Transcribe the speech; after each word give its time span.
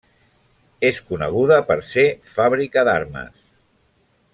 És 0.89 1.01
coneguda 1.11 1.59
per 1.69 1.77
ser 1.91 2.07
fàbrica 2.39 2.89
d'armes. 2.91 3.49